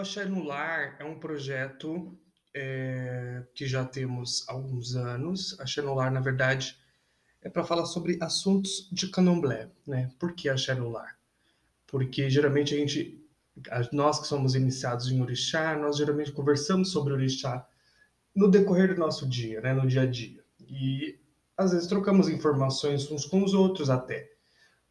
Axé 0.00 0.24
no 0.24 0.42
Lar 0.42 0.96
é 0.98 1.04
um 1.04 1.18
projeto 1.18 2.18
é, 2.54 3.42
que 3.54 3.66
já 3.66 3.84
temos 3.84 4.48
há 4.48 4.52
alguns 4.52 4.96
anos. 4.96 5.58
Axé 5.60 5.82
no 5.82 5.94
Lar, 5.94 6.10
na 6.10 6.20
verdade, 6.20 6.76
é 7.42 7.48
para 7.48 7.64
falar 7.64 7.86
sobre 7.86 8.18
assuntos 8.20 8.88
de 8.90 9.08
candomblé, 9.08 9.70
né? 9.86 10.10
Por 10.18 10.34
que 10.34 10.48
Axé 10.48 10.74
no 10.74 10.88
Lar? 10.88 11.18
Porque 11.86 12.30
geralmente 12.30 12.74
a 12.74 12.78
gente, 12.78 13.22
nós 13.92 14.18
que 14.20 14.26
somos 14.26 14.54
iniciados 14.54 15.10
em 15.10 15.20
orixá, 15.20 15.76
nós 15.76 15.96
geralmente 15.96 16.32
conversamos 16.32 16.90
sobre 16.90 17.12
orixá 17.12 17.66
no 18.34 18.50
decorrer 18.50 18.94
do 18.94 19.00
nosso 19.00 19.28
dia, 19.28 19.60
né? 19.60 19.74
No 19.74 19.86
dia 19.86 20.02
a 20.02 20.06
dia. 20.06 20.42
E 20.60 21.18
às 21.56 21.72
vezes 21.72 21.86
trocamos 21.86 22.28
informações 22.28 23.10
uns 23.10 23.26
com 23.26 23.44
os 23.44 23.52
outros 23.52 23.90
até 23.90 24.39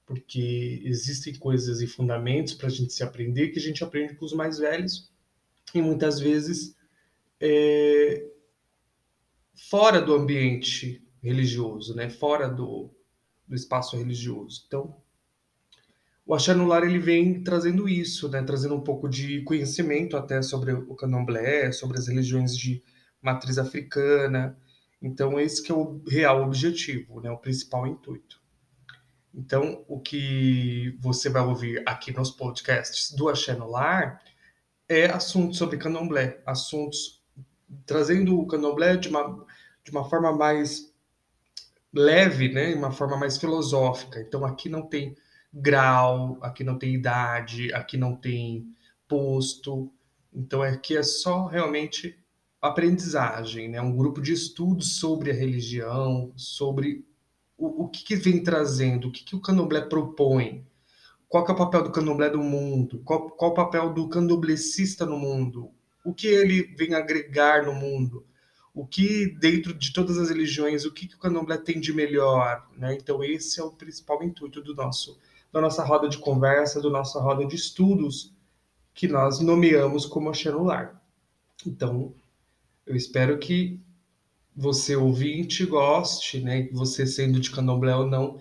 porque 0.09 0.81
existem 0.86 1.36
coisas 1.36 1.81
e 1.81 1.88
fundamentos 1.88 2.55
para 2.55 2.66
a 2.66 2.72
gente 2.72 2.91
se 2.91 3.04
aprender 3.04 3.50
que 3.50 3.59
a 3.59 3.62
gente 3.62 3.84
aprende 3.84 4.16
com 4.16 4.26
os 4.26 4.34
mais 4.34 4.58
velhos 4.58 5.08
e 5.72 5.84
muitas 5.84 6.20
vezes 6.20 6.76
é, 7.40 8.26
fora 9.70 10.02
do 10.02 10.16
ambiente 10.16 11.08
religioso, 11.22 11.95
né? 11.95 12.09
fora 12.09 12.50
do, 12.50 12.90
do 13.48 13.53
espaço 13.53 13.95
religioso. 13.95 14.64
Então, 14.66 15.00
o 16.26 16.34
Axé 16.34 16.55
no 16.55 16.66
Lar, 16.66 16.84
ele 16.84 16.98
vem 16.98 17.44
trazendo 17.44 17.88
isso, 17.88 18.28
né? 18.30 18.42
trazendo 18.42 18.73
um 18.73 18.81
pouco 18.81 19.08
de 19.08 19.44
conhecimento 19.44 20.17
até 20.17 20.42
sobre 20.42 20.73
o 20.73 20.95
candomblé, 20.95 21.72
sobre 21.72 22.00
as 22.00 22.08
religiões 22.08 22.58
de 22.58 22.81
matriz 23.22 23.59
africana. 23.59 24.58
Então, 25.00 25.39
esse 25.39 25.61
que 25.61 25.72
é 25.72 25.76
o 25.76 26.02
real 26.08 26.44
objetivo, 26.44 27.22
né? 27.22 27.30
o 27.30 27.38
principal 27.38 27.86
intuito. 27.86 28.39
Então, 29.40 29.86
o 29.88 30.02
que 30.02 30.98
você 31.00 31.30
vai 31.30 31.42
ouvir 31.42 31.82
aqui 31.86 32.12
nos 32.12 32.30
podcasts 32.30 33.14
do 33.14 33.30
Axé 33.30 33.56
no 33.56 33.72
Lar 33.72 34.22
é 34.88 35.06
assuntos 35.06 35.58
sobre 35.58 35.78
candomblé, 35.78 36.42
assuntos 36.45 37.23
trazendo 37.86 38.38
o 38.38 38.45
candomblé 38.45 38.98
de 38.98 39.08
uma, 39.08 39.45
de 39.82 39.92
uma 39.92 40.10
forma 40.10 40.34
mais 40.34 40.94
leve, 41.94 42.50
né, 42.50 42.76
uma 42.76 42.92
forma 42.92 43.16
mais 43.16 43.38
filosófica. 43.38 44.20
Então, 44.20 44.45
aqui 44.45 44.67
não 44.67 44.82
tem 44.82 45.16
grau, 45.54 46.38
aqui 46.42 46.66
não 46.66 46.78
tem 46.78 46.94
idade, 46.94 47.73
aqui 47.73 47.95
não 47.95 48.17
tem 48.17 48.76
posto. 49.08 49.90
Então, 50.34 50.62
aqui 50.62 50.98
é 50.98 51.04
só 51.04 51.45
realmente 51.45 52.20
aprendizagem, 52.62 53.70
né? 53.70 53.82
um 53.82 53.95
grupo 53.95 54.22
de 54.22 54.34
estudos 54.34 55.00
sobre 55.00 55.32
a 55.32 55.34
religião, 55.34 56.34
sobre 56.36 57.08
o, 57.59 57.83
o 57.83 57.88
que, 57.89 58.03
que, 58.03 58.15
vem 58.15 58.41
trazendo, 58.41 59.09
o 59.09 59.11
que, 59.11 59.23
que 59.23 59.35
o 59.35 59.41
candomblé 59.41 59.81
propõe, 59.81 60.65
qual 61.27 61.45
é 61.45 61.52
o 61.52 61.55
papel 61.55 61.83
do 61.83 61.91
candomblé 61.91 62.29
do 62.29 62.41
mundo, 62.41 63.02
qual, 63.03 63.29
qual 63.29 63.52
o 63.52 63.53
papel 63.53 63.93
do 63.93 64.07
candomblecista 64.07 65.05
no 65.05 65.19
mundo, 65.19 65.69
o 66.03 66.13
que 66.13 66.27
ele 66.27 66.63
vem 66.75 66.95
agregar 66.95 67.65
no 67.65 67.73
mundo, 67.73 68.25
o 68.73 68.85
que 68.85 69.27
dentro 69.39 69.73
de 69.73 69.91
todas 69.91 70.17
as 70.17 70.30
religiões, 70.30 70.85
o 70.85 70.91
que, 70.91 71.07
que 71.07 71.15
o 71.15 71.19
candomblé 71.19 71.57
tem 71.57 71.80
de 71.80 71.93
melhor, 71.93 72.67
né? 72.77 72.95
Então 72.95 73.23
esse 73.23 73.59
é 73.59 73.63
o 73.63 73.71
principal 73.71 74.23
intuito 74.23 74.61
do 74.61 74.73
nosso, 74.73 75.19
da 75.52 75.59
nossa 75.59 75.83
roda 75.83 76.07
de 76.07 76.17
conversa, 76.17 76.81
da 76.81 76.89
nossa 76.89 77.19
roda 77.19 77.45
de 77.45 77.55
estudos 77.55 78.33
que 78.93 79.07
nós 79.07 79.39
nomeamos 79.39 80.05
como 80.05 80.30
Axenular. 80.30 81.02
Então, 81.65 82.14
eu 82.86 82.95
espero 82.95 83.37
que 83.37 83.80
você 84.59 84.93
ouvinte 84.93 85.65
goste, 85.65 86.42
né, 86.42 86.67
você 86.73 87.08
sendo 87.08 87.39
de 87.39 87.49
candomblé 87.49 87.95
ou 87.95 88.05
não, 88.05 88.37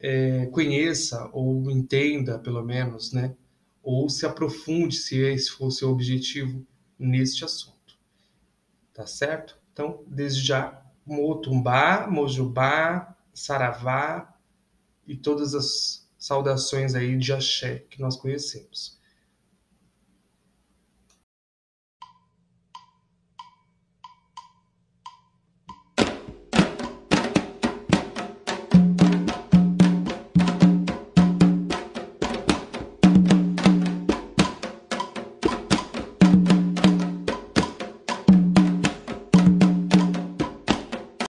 é, 0.00 0.46
conheça 0.46 1.30
ou 1.32 1.70
entenda, 1.70 2.40
pelo 2.40 2.64
menos, 2.64 3.12
né, 3.12 3.36
ou 3.80 4.08
se 4.10 4.26
aprofunde, 4.26 4.96
se 4.96 5.16
esse 5.20 5.50
for 5.50 5.68
o 5.68 5.70
seu 5.70 5.90
objetivo, 5.90 6.66
neste 6.98 7.44
assunto. 7.44 7.96
Tá 8.92 9.06
certo? 9.06 9.56
Então, 9.72 10.02
desde 10.08 10.44
já, 10.44 10.82
Motumbá, 11.06 12.08
Mojubá, 12.10 13.16
Saravá 13.32 14.36
e 15.06 15.16
todas 15.16 15.54
as 15.54 16.08
saudações 16.18 16.96
aí 16.96 17.16
de 17.16 17.32
axé 17.32 17.84
que 17.90 18.00
nós 18.00 18.16
conhecemos. 18.16 18.98